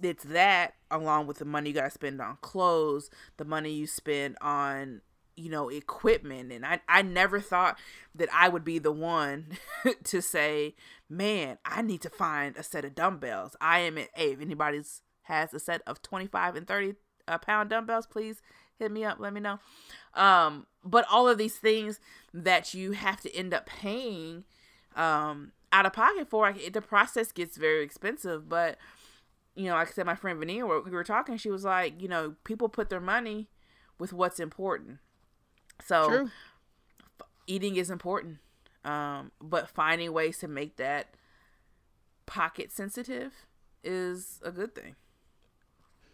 [0.00, 3.86] it's that along with the money you got to spend on clothes, the money you
[3.86, 5.00] spend on
[5.36, 7.78] you know equipment and I I never thought
[8.14, 9.56] that I would be the one
[10.04, 10.74] to say,
[11.08, 15.54] "Man, I need to find a set of dumbbells." I am hey, if anybody's has
[15.54, 16.94] a set of 25 and 30
[17.26, 18.42] uh, pound dumbbells, please
[18.78, 19.58] hit me up, let me know.
[20.14, 22.00] Um but all of these things
[22.32, 24.44] that you have to end up paying
[24.96, 28.78] um out of pocket for, like, the process gets very expensive, but
[29.54, 32.06] you know, like I said, my friend Vanilla, we were talking, she was like, you
[32.08, 33.48] know, people put their money
[33.98, 34.98] with what's important.
[35.84, 36.30] So True.
[37.46, 38.38] eating is important,
[38.84, 41.08] um, but finding ways to make that
[42.26, 43.32] pocket sensitive
[43.82, 44.94] is a good thing.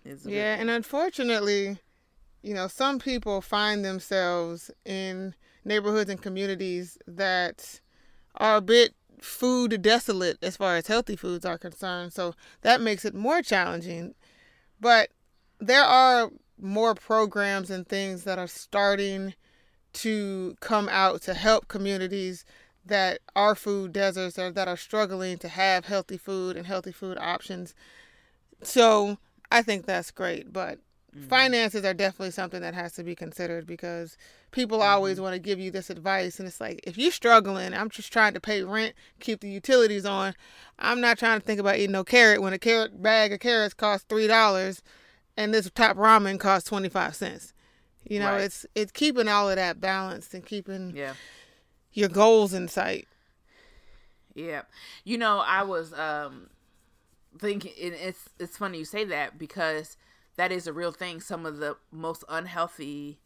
[0.07, 1.79] A Yeah, and unfortunately,
[2.43, 7.81] you know, some people find themselves in neighborhoods and communities that
[8.37, 12.13] are a bit food desolate as far as healthy foods are concerned.
[12.13, 14.15] So that makes it more challenging.
[14.81, 15.11] But
[15.59, 19.35] there are more programs and things that are starting
[19.95, 22.45] to come out to help communities
[22.85, 27.17] that are food deserts or that are struggling to have healthy food and healthy food
[27.19, 27.75] options.
[28.63, 29.19] So
[29.55, 30.79] I think that's great, but
[31.29, 34.17] finances are definitely something that has to be considered because
[34.51, 37.89] people always want to give you this advice and it's like if you're struggling i'm
[37.89, 40.35] just trying to pay rent keep the utilities on
[40.81, 43.75] i'm not trying to think about eating no carrot when a carrot bag of carrots
[43.75, 44.83] costs three dollars
[45.37, 47.53] and this top ramen costs 25 cents
[48.03, 48.41] you know Right.
[48.43, 51.15] it's it's keeping all of that balanced and keeping yeah.
[51.93, 53.07] your goals in sight
[54.35, 54.63] Yeah.
[55.05, 56.49] You know, I was um
[57.39, 59.97] thinking it's it's funny you say that because
[60.37, 61.21] that is a real thing.
[61.21, 63.19] Some of the most unhealthy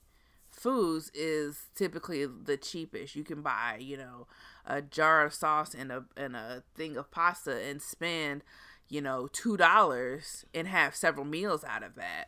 [0.50, 3.16] foods is typically the cheapest.
[3.16, 4.26] You can buy, you know,
[4.66, 8.42] a jar of sauce and a and a thing of pasta and spend,
[8.88, 12.26] you know, two dollars and have several meals out of that.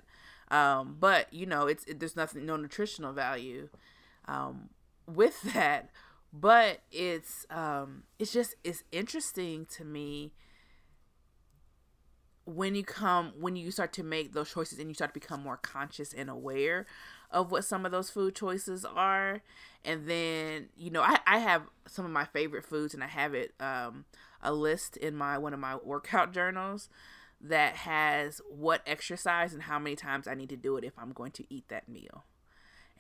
[0.55, 3.69] Um, but you know, it's it, there's nothing no nutritional value
[4.27, 4.71] um,
[5.07, 5.91] with that
[6.33, 10.33] but it's um it's just it's interesting to me
[12.55, 15.43] when you come when you start to make those choices and you start to become
[15.43, 16.87] more conscious and aware
[17.31, 19.41] of what some of those food choices are.
[19.85, 23.35] And then, you know, I, I have some of my favorite foods and I have
[23.35, 24.05] it um
[24.43, 26.89] a list in my one of my workout journals
[27.41, 31.13] that has what exercise and how many times I need to do it if I'm
[31.13, 32.25] going to eat that meal.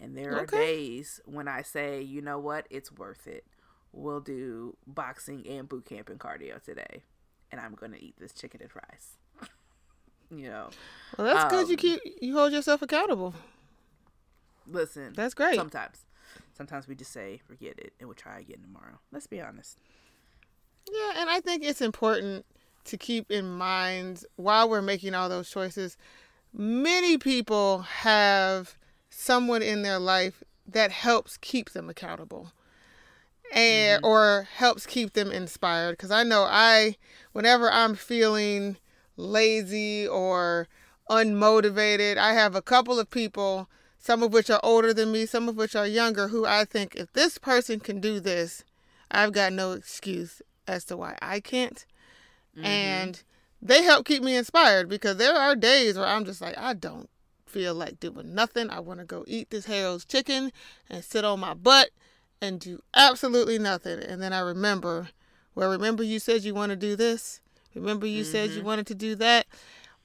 [0.00, 3.44] And there are days when I say, you know what, it's worth it.
[3.92, 7.02] We'll do boxing and boot camp and cardio today.
[7.52, 9.16] And I'm going to eat this chicken and fries.
[10.30, 10.70] you know.
[11.16, 11.68] Well, that's um, good.
[11.68, 13.34] You keep you hold yourself accountable.
[14.66, 15.56] Listen, that's great.
[15.56, 15.98] Sometimes,
[16.56, 18.98] sometimes we just say forget it and we'll try again tomorrow.
[19.12, 19.78] Let's be honest.
[20.90, 22.44] Yeah, and I think it's important
[22.84, 25.96] to keep in mind while we're making all those choices.
[26.52, 28.76] Many people have
[29.10, 32.52] someone in their life that helps keep them accountable
[33.52, 34.06] and mm-hmm.
[34.06, 36.96] or helps keep them inspired because i know i
[37.32, 38.76] whenever i'm feeling
[39.16, 40.68] lazy or
[41.08, 45.48] unmotivated i have a couple of people some of which are older than me some
[45.48, 48.64] of which are younger who i think if this person can do this
[49.10, 51.84] i've got no excuse as to why i can't
[52.56, 52.64] mm-hmm.
[52.64, 53.22] and
[53.60, 57.10] they help keep me inspired because there are days where i'm just like i don't
[57.50, 58.70] feel like doing nothing.
[58.70, 60.52] I want to go eat this Harold's chicken
[60.88, 61.90] and sit on my butt
[62.40, 64.00] and do absolutely nothing.
[64.00, 65.08] And then I remember,
[65.54, 67.40] well, remember you said you want to do this?
[67.74, 68.32] Remember you mm-hmm.
[68.32, 68.66] said you mm-hmm.
[68.66, 69.46] wanted to do that?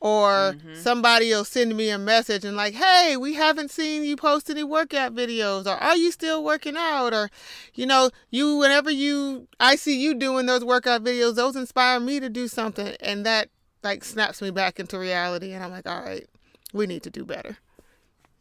[0.01, 0.75] Or mm-hmm.
[0.75, 4.63] somebody will send me a message and like, hey, we haven't seen you post any
[4.63, 7.13] workout videos, or are you still working out?
[7.13, 7.31] Or,
[7.73, 12.19] you know, you whenever you I see you doing those workout videos, those inspire me
[12.19, 12.95] to do something.
[12.99, 13.49] And that
[13.83, 16.27] like snaps me back into reality and I'm like, all right,
[16.73, 17.57] we need to do better.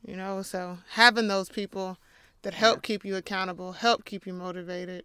[0.07, 1.97] You know, so having those people
[2.45, 2.83] that help yeah.
[2.83, 5.05] keep you accountable, help keep you motivated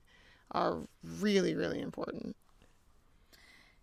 [0.51, 0.77] are
[1.19, 2.35] really, really important.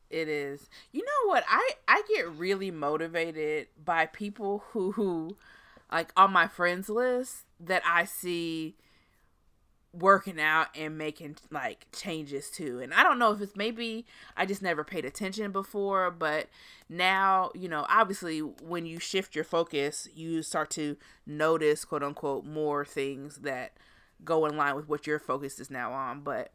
[0.09, 0.69] It is.
[0.93, 1.45] You know what?
[1.49, 5.37] I I get really motivated by people who who
[5.91, 8.77] like on my friends list that I see
[9.99, 12.81] working out and making like changes too.
[12.81, 14.07] And I don't know if it's maybe
[14.37, 16.49] I just never paid attention before, but
[16.89, 22.45] now, you know, obviously when you shift your focus, you start to notice quote unquote
[22.45, 23.73] more things that
[24.25, 26.21] go in line with what your focus is now on.
[26.21, 26.53] But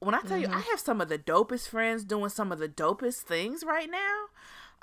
[0.00, 0.52] when I tell mm-hmm.
[0.52, 3.90] you I have some of the dopest friends doing some of the dopest things right
[3.90, 4.26] now,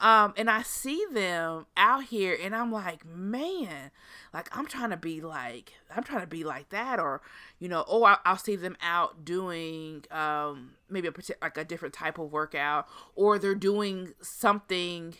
[0.01, 3.91] um, and I see them out here and I'm like, man,
[4.33, 6.99] like I'm trying to be like, I'm trying to be like that.
[6.99, 7.21] Or,
[7.59, 11.93] you know, oh, I'll, I'll see them out doing, um, maybe a like a different
[11.93, 15.13] type of workout or they're doing something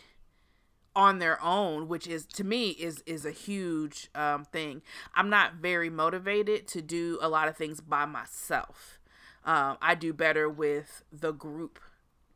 [0.94, 4.82] on their own which is to me is is a huge um, thing
[5.14, 8.98] i'm not very motivated to do a lot of things by myself
[9.46, 11.78] um, i do better with the group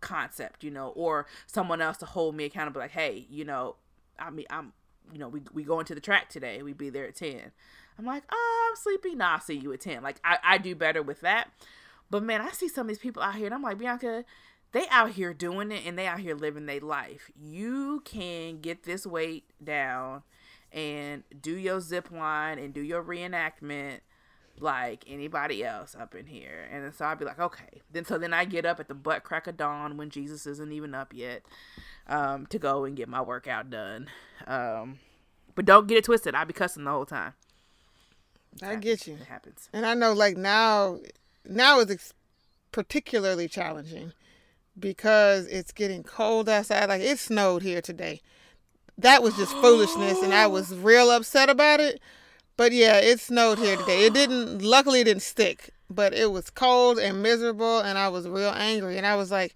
[0.06, 3.76] concept, you know, or someone else to hold me accountable, like, hey, you know,
[4.18, 4.72] I mean, I'm,
[5.12, 6.62] you know, we we going to the track today.
[6.62, 7.52] We be there at ten.
[7.98, 9.14] I'm like, oh, I'm sleepy.
[9.14, 10.02] Nah, I'll see you at ten.
[10.02, 11.50] Like, I I do better with that.
[12.08, 14.24] But man, I see some of these people out here, and I'm like, Bianca,
[14.72, 17.30] they out here doing it, and they out here living their life.
[17.36, 20.22] You can get this weight down
[20.72, 24.00] and do your zip line and do your reenactment
[24.60, 26.68] like anybody else up in here.
[26.72, 27.82] And so I'd be like, okay.
[27.92, 30.72] Then so then I get up at the butt crack of dawn when Jesus isn't
[30.72, 31.42] even up yet,
[32.06, 34.08] um, to go and get my workout done.
[34.46, 34.98] Um,
[35.54, 36.34] but don't get it twisted.
[36.34, 37.34] I'd be cussing the whole time.
[38.62, 39.14] I get you.
[39.14, 39.68] It happens.
[39.72, 40.98] And I know like now,
[41.44, 42.14] now is ex-
[42.72, 44.12] particularly challenging
[44.78, 46.88] because it's getting cold outside.
[46.88, 48.20] Like it snowed here today.
[48.98, 52.00] That was just foolishness, and I was real upset about it.
[52.56, 54.06] But yeah, it snowed here today.
[54.06, 58.26] It didn't, luckily, it didn't stick, but it was cold and miserable, and I was
[58.26, 58.96] real angry.
[58.96, 59.54] And I was like,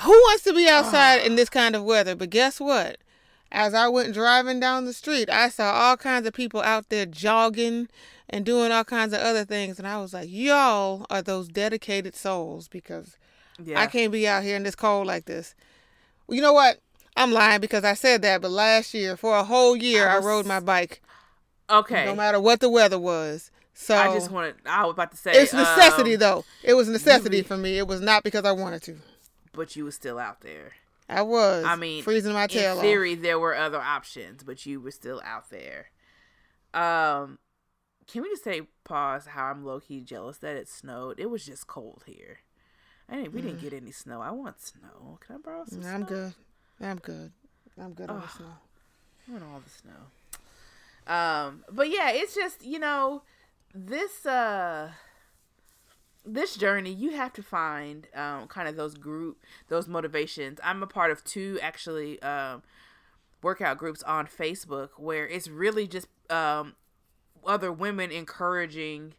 [0.00, 1.36] who wants to be outside in ah.
[1.36, 2.14] this kind of weather?
[2.14, 2.98] But guess what?
[3.50, 7.06] As I went driving down the street, I saw all kinds of people out there
[7.06, 7.88] jogging
[8.28, 9.78] and doing all kinds of other things.
[9.78, 13.16] And I was like, y'all are those dedicated souls because
[13.62, 13.80] yeah.
[13.80, 15.54] I can't be out here in this cold like this.
[16.26, 16.80] Well, you know what?
[17.16, 20.26] I'm lying because I said that, but last year, for a whole year, I, was,
[20.26, 21.00] I rode my bike
[21.70, 22.06] Okay.
[22.06, 23.50] No matter what the weather was.
[23.74, 24.56] So I just wanted.
[24.66, 26.44] I was about to say it's necessity um, though.
[26.64, 27.78] It was necessity for me.
[27.78, 28.96] It was not because I wanted to.
[29.52, 30.72] But you were still out there.
[31.08, 31.64] I was.
[31.64, 33.22] I mean, freezing my tail in theory, off.
[33.22, 35.90] there were other options, but you were still out there.
[36.74, 37.38] Um,
[38.10, 39.26] can we just say pause?
[39.26, 41.20] How I'm low key jealous that it snowed.
[41.20, 42.40] It was just cold here.
[43.08, 43.32] I didn't.
[43.32, 43.44] We mm.
[43.44, 44.20] didn't get any snow.
[44.20, 45.18] I want snow.
[45.24, 45.84] Can I borrow some?
[45.84, 46.34] I'm good.
[46.80, 47.32] I'm good.
[47.80, 48.54] I'm good oh, on the snow.
[49.28, 50.17] I want all the snow.
[51.08, 53.22] Um, but yeah, it's just you know
[53.74, 54.90] this uh
[56.24, 60.60] this journey you have to find um kind of those group those motivations.
[60.62, 62.62] I'm a part of two actually um
[63.42, 66.74] workout groups on Facebook where it's really just um,
[67.46, 69.14] other women encouraging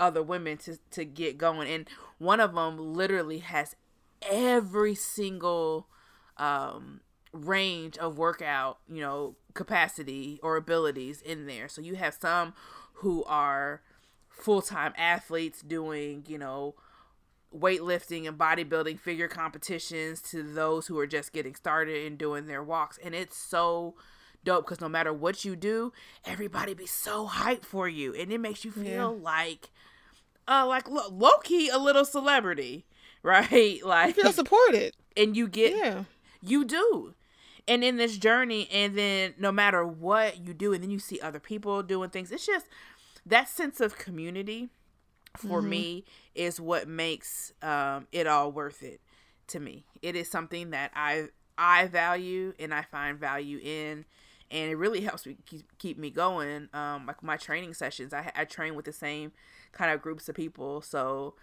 [0.00, 3.76] other women to to get going, and one of them literally has
[4.22, 5.86] every single
[6.36, 7.00] um,
[7.32, 11.68] range of workout, you know, capacity or abilities in there.
[11.68, 12.54] So you have some
[12.94, 13.82] who are
[14.28, 16.74] full time athletes doing, you know,
[17.56, 22.62] weightlifting and bodybuilding figure competitions to those who are just getting started and doing their
[22.62, 22.98] walks.
[23.02, 23.94] And it's so
[24.44, 25.92] dope because no matter what you do,
[26.24, 28.14] everybody be so hyped for you.
[28.14, 29.04] And it makes you feel yeah.
[29.22, 29.70] like
[30.48, 32.86] uh like low key a little celebrity,
[33.22, 33.84] right?
[33.84, 34.94] Like you feel supported.
[35.16, 36.04] And you get yeah.
[36.40, 37.14] you do.
[37.68, 41.20] And in this journey, and then no matter what you do, and then you see
[41.20, 42.66] other people doing things, it's just
[43.24, 44.68] that sense of community
[45.36, 45.70] for mm-hmm.
[45.70, 49.00] me is what makes um, it all worth it
[49.48, 49.84] to me.
[50.02, 54.04] It is something that I I value and I find value in,
[54.50, 56.68] and it really helps me keep, keep me going.
[56.72, 59.32] Um, like my training sessions, I, I train with the same
[59.72, 61.34] kind of groups of people, so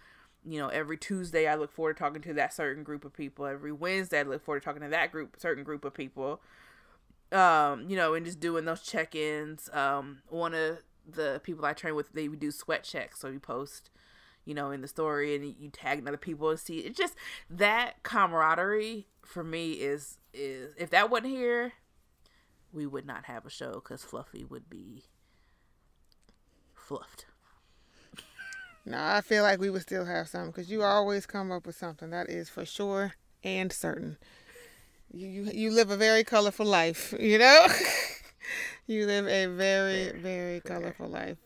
[0.46, 3.46] you know every Tuesday I look forward to talking to that certain group of people.
[3.46, 6.40] Every Wednesday I look forward to talking to that group certain group of people.
[7.32, 9.70] Um, you know, and just doing those check-ins.
[9.72, 13.20] Um, one of the people I train with, they do sweat checks.
[13.20, 13.90] So you post,
[14.44, 16.96] you know, in the story and you tag other people and see it.
[16.96, 17.14] Just
[17.48, 21.74] that camaraderie for me is is if that wasn't here,
[22.72, 25.04] we would not have a show because Fluffy would be
[26.74, 27.26] fluffed.
[28.90, 31.76] No, I feel like we would still have something because you always come up with
[31.76, 34.16] something that is for sure and certain.
[35.12, 37.66] You you, you live a very colorful life, you know.
[38.88, 41.36] You live a very, very colorful life.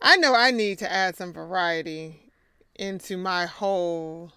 [0.00, 2.32] I know I need to add some variety
[2.74, 4.32] into my whole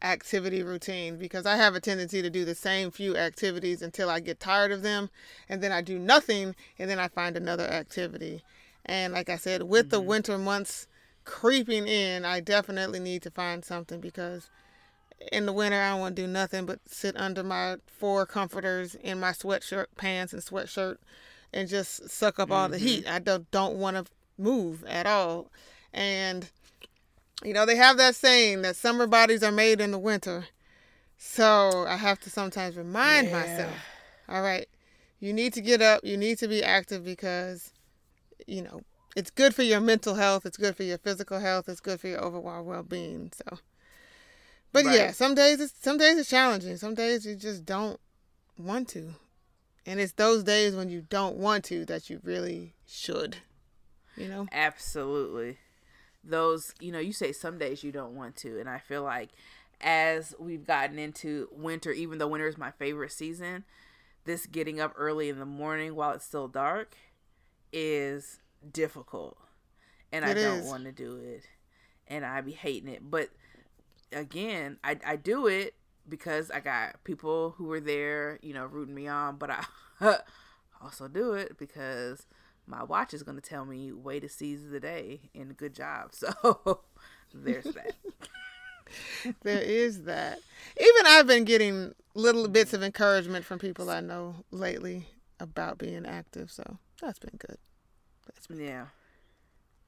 [0.00, 4.20] activity routine because I have a tendency to do the same few activities until I
[4.20, 5.10] get tired of them
[5.48, 8.44] and then I do nothing and then I find another activity.
[8.86, 9.90] And like I said, with mm-hmm.
[9.90, 10.86] the winter months
[11.28, 14.48] creeping in, I definitely need to find something because
[15.30, 18.94] in the winter, I don't want to do nothing but sit under my four comforters
[18.94, 20.96] in my sweatshirt pants and sweatshirt
[21.52, 22.52] and just suck up mm-hmm.
[22.54, 23.04] all the heat.
[23.04, 23.14] Mm-hmm.
[23.14, 25.50] I don't don't want to move at all.
[25.92, 26.50] And
[27.44, 30.46] you know, they have that saying that summer bodies are made in the winter.
[31.18, 33.40] So I have to sometimes remind yeah.
[33.40, 33.76] myself,
[34.28, 34.68] all right,
[35.20, 37.72] you need to get up, you need to be active because,
[38.46, 38.82] you know,
[39.18, 42.08] it's good for your mental health, it's good for your physical health, it's good for
[42.08, 43.32] your overall well being.
[43.34, 43.58] So
[44.72, 44.96] but right.
[44.96, 46.76] yeah, some days it's some days it's challenging.
[46.76, 47.98] Some days you just don't
[48.58, 49.14] want to.
[49.86, 53.38] And it's those days when you don't want to that you really should.
[54.16, 54.46] You know?
[54.52, 55.56] Absolutely.
[56.22, 59.30] Those, you know, you say some days you don't want to, and I feel like
[59.80, 63.64] as we've gotten into winter, even though winter is my favorite season,
[64.24, 66.94] this getting up early in the morning while it's still dark
[67.72, 68.40] is
[68.72, 69.36] difficult.
[70.12, 71.44] And it I don't want to do it.
[72.06, 73.10] And I be hating it.
[73.10, 73.28] But
[74.12, 75.74] again, I, I do it
[76.08, 79.64] because I got people who were there, you know, rooting me on, but I
[80.82, 82.26] also do it because
[82.66, 86.12] my watch is going to tell me way to seize the day and good job.
[87.30, 87.92] So there's that.
[89.42, 90.38] there is that.
[90.80, 95.06] Even I've been getting little bits of encouragement from people I know lately
[95.38, 97.58] about being active, so that's been good.
[98.50, 98.86] Yeah.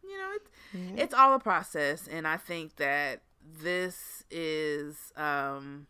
[0.02, 1.02] You know, it's, yeah.
[1.02, 3.20] it's all a process, and I think that
[3.58, 5.86] this is um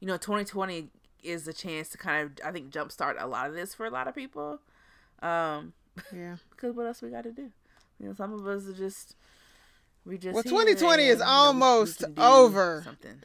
[0.00, 0.88] you know 2020
[1.22, 3.90] is a chance to kind of I think jumpstart a lot of this for a
[3.90, 4.60] lot of people.
[5.20, 5.72] Um
[6.12, 6.36] yeah.
[6.50, 7.50] because what else we got to do?
[7.98, 9.16] You know, some of us are just
[10.04, 12.82] we just Well, 2020 is almost over.
[12.84, 13.22] Something.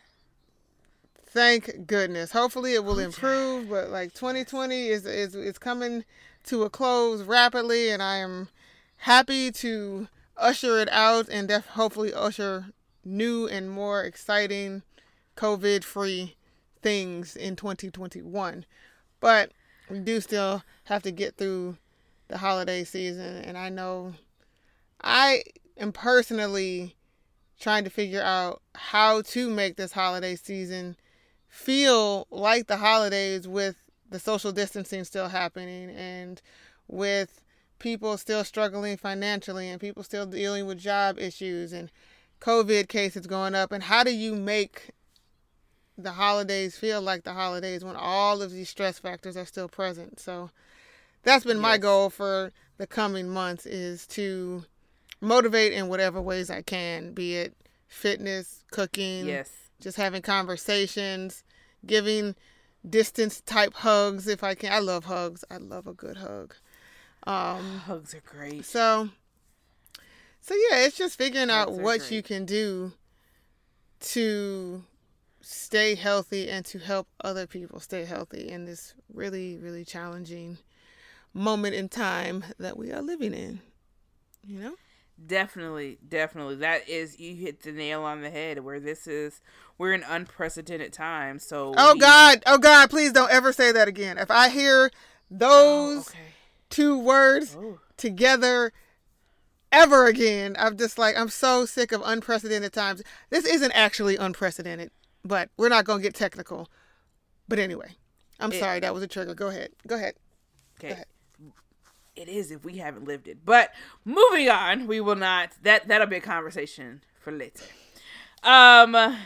[1.27, 2.31] Thank goodness.
[2.31, 6.03] Hopefully it will improve, but like 2020 is is is coming
[6.45, 8.49] to a close rapidly and I am
[8.97, 12.67] happy to usher it out and def- hopefully usher
[13.05, 14.83] new and more exciting
[15.35, 16.35] COVID free
[16.81, 18.65] things in 2021.
[19.19, 19.51] But
[19.89, 21.77] we do still have to get through
[22.27, 23.43] the holiday season.
[23.43, 24.13] And I know
[25.01, 25.43] I
[25.77, 26.95] am personally
[27.59, 30.97] trying to figure out how to make this holiday season
[31.47, 33.82] feel like the holidays with
[34.13, 36.39] the social distancing still happening and
[36.87, 37.41] with
[37.79, 41.89] people still struggling financially and people still dealing with job issues and
[42.39, 44.91] COVID cases going up, and how do you make
[45.97, 50.19] the holidays feel like the holidays when all of these stress factors are still present?
[50.19, 50.51] So
[51.23, 51.63] that's been yes.
[51.63, 54.63] my goal for the coming months is to
[55.21, 57.55] motivate in whatever ways I can, be it
[57.87, 59.49] fitness, cooking, yes,
[59.81, 61.43] just having conversations,
[61.85, 62.35] giving
[62.87, 64.71] distance type hugs if I can.
[64.71, 65.43] I love hugs.
[65.49, 66.55] I love a good hug.
[67.25, 68.65] Um, Hugs are great.
[68.65, 69.09] so,
[70.41, 72.11] so yeah, it's just figuring out Hugs are what great.
[72.11, 72.93] you can do
[74.01, 74.83] to
[75.39, 80.57] stay healthy and to help other people stay healthy in this really, really challenging
[81.33, 83.61] moment in time that we are living in.
[84.45, 84.75] You know?
[85.25, 86.55] Definitely, definitely.
[86.55, 89.41] That is you hit the nail on the head where this is
[89.77, 91.43] we're in unprecedented times.
[91.45, 94.17] So Oh we- God, oh God, please don't ever say that again.
[94.17, 94.89] If I hear
[95.31, 95.35] Oh,
[95.95, 96.19] those okay.
[96.69, 97.79] two words Oh.
[97.97, 98.71] together
[99.71, 103.01] ever again, I'm just like I'm so sick of unprecedented times.
[103.29, 104.91] This isn't actually unprecedented,
[105.23, 106.69] but we're not gonna get technical.
[107.47, 107.95] But anyway,
[108.39, 109.35] I'm It- sorry that was a trigger.
[109.35, 109.71] Go ahead.
[109.87, 110.15] Go ahead.
[110.79, 110.91] Okay.
[110.93, 111.05] ahead.
[112.15, 113.39] It is if we haven't lived it.
[113.45, 113.71] But
[114.05, 117.63] moving on, we will not that that'll be a conversation for later.
[118.43, 119.17] Um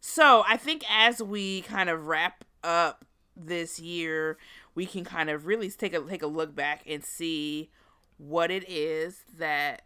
[0.00, 3.04] so I think as we kind of wrap up
[3.36, 4.38] this year,
[4.74, 7.70] we can kind of really take a take a look back and see
[8.18, 9.82] what it is that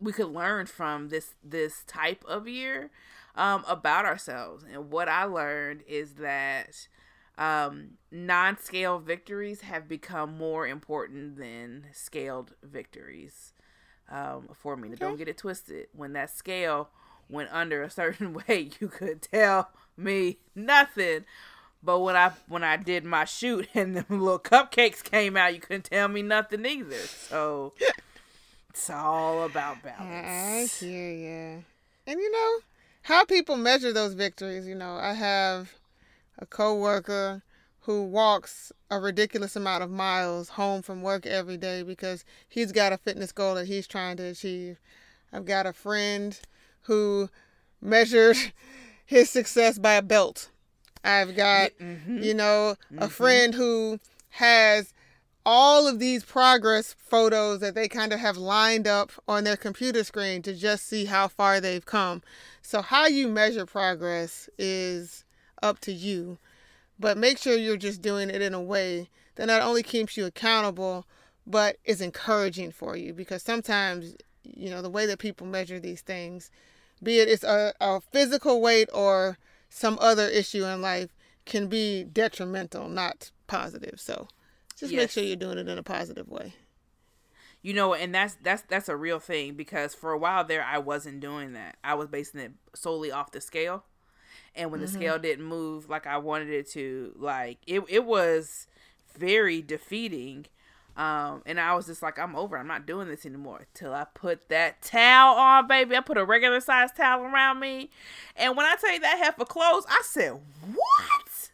[0.00, 2.90] we could learn from this this type of year
[3.36, 4.64] um, about ourselves.
[4.70, 6.88] And what I learned is that
[7.40, 13.54] um, non-scale victories have become more important than scaled victories
[14.10, 14.90] um, for me.
[14.90, 15.86] Now, Don't get it twisted.
[15.94, 16.90] When that scale
[17.30, 21.24] went under a certain way, you could tell me nothing.
[21.82, 25.60] But when I when I did my shoot and the little cupcakes came out, you
[25.60, 26.98] couldn't tell me nothing either.
[26.98, 27.72] So
[28.68, 30.02] it's all about balance.
[30.02, 31.64] I hear you.
[32.06, 32.58] And you know
[33.02, 34.66] how people measure those victories.
[34.66, 35.72] You know, I have
[36.40, 37.42] a coworker
[37.84, 42.92] who walks a ridiculous amount of miles home from work every day because he's got
[42.92, 44.78] a fitness goal that he's trying to achieve.
[45.32, 46.38] I've got a friend
[46.82, 47.30] who
[47.80, 48.36] measured
[49.06, 50.50] his success by a belt.
[51.02, 52.22] I've got, Mhm.
[52.22, 53.98] you know, a friend who
[54.30, 54.92] has
[55.46, 60.04] all of these progress photos that they kind of have lined up on their computer
[60.04, 62.22] screen to just see how far they've come.
[62.60, 65.24] So, how you measure progress is
[65.62, 66.38] up to you,
[66.98, 70.26] but make sure you're just doing it in a way that not only keeps you
[70.26, 71.06] accountable,
[71.46, 76.02] but is encouraging for you because sometimes, you know, the way that people measure these
[76.02, 76.50] things,
[77.02, 79.38] be it it's a, a physical weight or
[79.68, 81.10] some other issue in life,
[81.46, 83.98] can be detrimental, not positive.
[83.98, 84.28] So,
[84.76, 86.54] just make sure you're doing it in a positive way.
[87.62, 90.78] You know, and that's that's that's a real thing because for a while there I
[90.78, 91.76] wasn't doing that.
[91.84, 93.84] I was basing it solely off the scale.
[94.56, 98.66] And when the scale didn't move like I wanted it to, like it it was
[99.16, 100.46] very defeating.
[100.96, 102.58] Um, and I was just like, I'm over.
[102.58, 103.66] I'm not doing this anymore.
[103.74, 105.96] Till I put that towel on, baby.
[105.96, 107.90] I put a regular size towel around me.
[108.36, 110.32] And when I tell you that heifer clothes, I said,
[110.74, 111.50] What?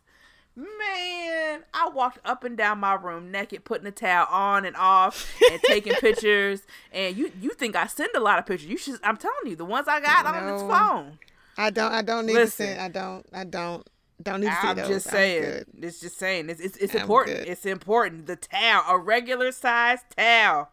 [0.57, 5.31] Man, I walked up and down my room naked, putting the towel on and off
[5.51, 6.63] and taking pictures.
[6.91, 8.69] And you you think I send a lot of pictures.
[8.69, 11.19] You should I'm telling you, the ones I got on this phone.
[11.57, 11.93] I don't.
[11.93, 12.67] I don't need Listen.
[12.67, 12.79] to see.
[12.79, 13.27] I don't.
[13.33, 13.89] I don't.
[14.23, 14.89] Don't need to see I'm those.
[14.89, 15.65] just I'm saying.
[15.81, 16.49] It's just saying.
[16.49, 17.39] It's it's, it's important.
[17.39, 17.49] good.
[17.49, 18.27] It's important.
[18.27, 20.71] The towel, a regular size towel.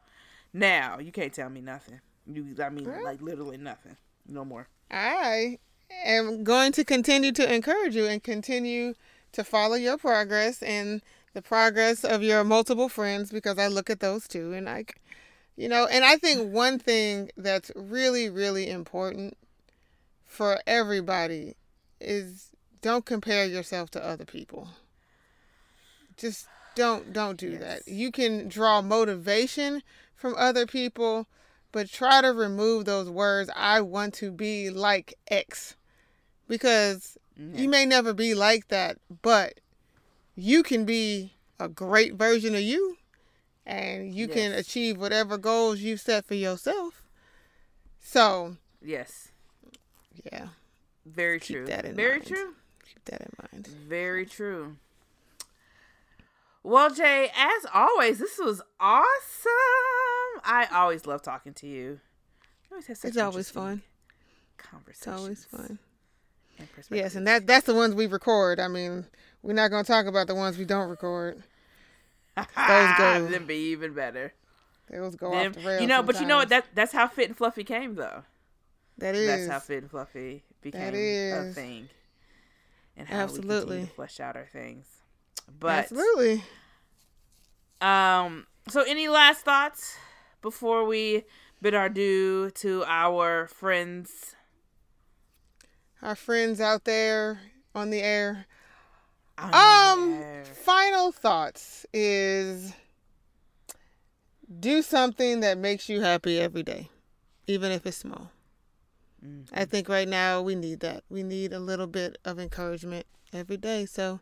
[0.54, 2.00] Now you can't tell me nothing.
[2.26, 3.98] You, I mean, like literally nothing.
[4.28, 4.68] No more.
[4.90, 5.60] I
[6.06, 8.94] am going to continue to encourage you and continue
[9.34, 11.02] to follow your progress and
[11.34, 14.86] the progress of your multiple friends because I look at those too and I,
[15.58, 19.36] you know, and I think one thing that's really really important
[20.34, 21.56] for everybody
[22.02, 22.50] is
[22.82, 24.68] don't compare yourself to other people.
[26.18, 27.62] Just don't don't do Yes.
[27.62, 27.88] that.
[27.88, 29.84] You can draw motivation
[30.16, 31.28] from other people,
[31.72, 35.76] but try to remove those words I want to be like X
[36.48, 39.60] because you may never be like that, but
[40.36, 42.98] you can be a great version of you
[43.66, 47.04] and you can achieve whatever goals you set for yourself.
[48.00, 49.30] So, Yes,
[50.32, 50.48] yeah,
[51.06, 51.66] very Keep true.
[51.68, 52.28] that in very mind.
[52.28, 52.54] true.
[52.88, 53.68] keep that in mind.
[53.88, 54.78] Very true.
[56.64, 59.12] Well, Jay, as always, this was awesome.
[60.46, 61.84] I always love talking to you.
[61.92, 62.00] You
[62.72, 63.82] always have such It's always fun.
[64.72, 64.82] fun.
[64.88, 65.78] It's always fun.
[66.58, 68.60] and Yes, and that that's the ones we record.
[68.60, 69.06] I mean,
[69.42, 71.44] we're not going to talk about the ones we don't record.
[72.38, 72.46] Those
[72.98, 74.34] go- Then be even better.
[74.90, 75.82] Those go Them- off the rails.
[75.82, 76.50] you know, but you know what?
[76.50, 76.66] sometimes.
[76.70, 78.24] That that's how Fit and Fluffy came, though.
[79.04, 79.28] That is.
[79.28, 81.90] That's how Fit and Fluffy became a thing,
[82.98, 83.58] and how we Absolutely.
[83.58, 84.86] continue to flesh out our things.
[85.60, 86.44] But Absolutely.
[87.82, 89.96] um, so any last thoughts
[90.42, 91.24] before we
[91.62, 94.36] bid our due to our friends?
[96.02, 97.40] Our friends out there
[97.76, 98.46] on the air.
[99.38, 100.44] on Um, there?
[100.46, 102.74] final thoughts is
[104.60, 106.90] do something that makes you happy every day,
[107.48, 108.32] even if it's small.
[109.26, 109.56] Mm-hmm.
[109.58, 111.04] I think right now we need that.
[111.10, 113.86] We need a little bit of encouragement every day.
[113.86, 114.20] So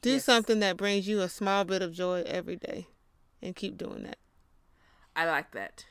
[0.00, 0.24] do Yes.
[0.24, 2.88] something that brings you a small bit of joy every day
[3.40, 4.18] and keep doing that.
[5.14, 5.84] I like that.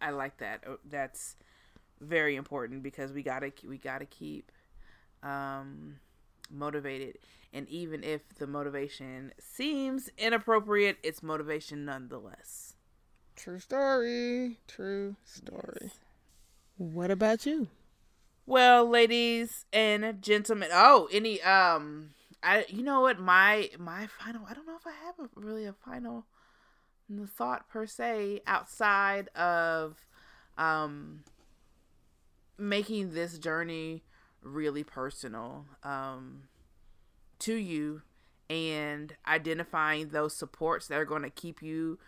[0.00, 0.64] I like that.
[0.66, 1.36] Oh, That's
[2.00, 4.52] very important because we gotta we gotta keep
[5.22, 5.96] um,
[6.50, 7.18] motivated,
[7.52, 12.74] and even if the motivation seems inappropriate, it's motivation nonetheless.
[13.36, 14.58] True story.
[14.66, 15.92] True story.
[16.76, 17.68] What about you?
[18.48, 20.68] Well, ladies and gentlemen.
[20.72, 22.10] Oh, any um,
[22.44, 24.42] I you know what my my final.
[24.48, 26.26] I don't know if I have a, really a final
[27.26, 30.06] thought per se outside of
[30.56, 31.24] um
[32.56, 34.02] making this journey
[34.42, 36.44] really personal um
[37.38, 38.02] to you
[38.48, 41.98] and identifying those supports that are going to keep you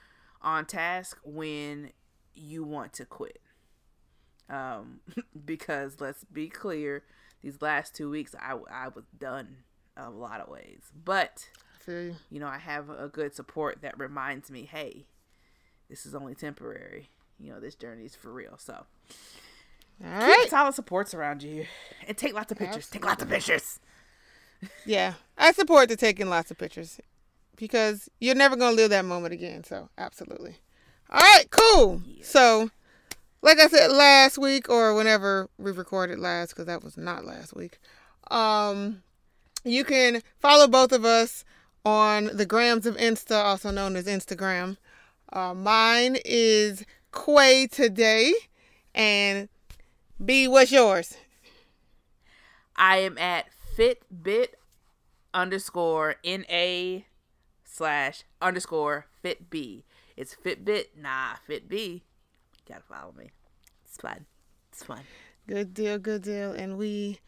[0.41, 1.91] on task when
[2.35, 3.41] you want to quit
[4.51, 5.01] um
[5.45, 7.03] because let's be clear
[7.43, 9.59] these last two weeks i i was done
[9.97, 11.49] a lot of ways but
[11.87, 12.15] you.
[12.31, 15.07] you know i have a good support that reminds me hey
[15.89, 18.85] this is only temporary you know this journey is for real so
[20.05, 20.47] All keep right.
[20.49, 21.67] solid supports around you
[22.07, 23.81] and take lots of pictures take lots of pictures
[24.85, 27.01] Yeah, I support the taking lots of pictures
[27.57, 29.63] because you're never gonna live that moment again.
[29.65, 30.57] So absolutely.
[31.11, 32.03] All right, cool.
[32.23, 32.71] So,
[33.43, 37.55] like I said last week or whenever we recorded last, because that was not last
[37.55, 37.79] week.
[38.31, 39.03] Um,
[39.65, 41.45] you can follow both of us
[41.85, 44.77] on the grams of Insta, also known as Instagram.
[45.33, 48.33] Uh, mine is Quay today,
[48.95, 49.49] and
[50.25, 51.17] B, what's yours?
[52.77, 54.49] I am at Fitbit
[55.35, 57.01] underscore NA
[57.65, 59.83] slash underscore Fitb.
[60.17, 62.03] It's Fitbit, nah, Fitb.
[62.69, 63.31] Gotta follow me.
[63.85, 64.27] It's fun.
[64.73, 65.01] It's fun.
[65.47, 66.53] Good deal, good deal.
[66.53, 67.21] And we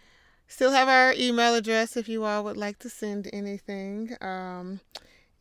[0.46, 4.16] still have our email address if you all would like to send anything.
[4.20, 4.80] Um,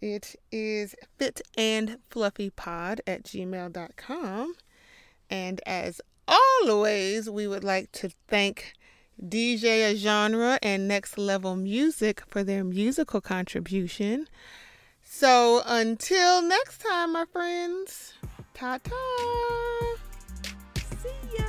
[0.02, 4.56] it is fitandfluffypod at gmail.com.
[5.30, 8.74] And as always, we would like to thank
[9.22, 14.28] DJ A Genre and Next Level Music for their musical contribution.
[15.04, 18.14] So until next time, my friends,
[18.54, 19.89] ta ta.
[21.02, 21.49] See ya.